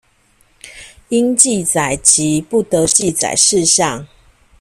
[1.09, 4.07] 應記載及不得記載事項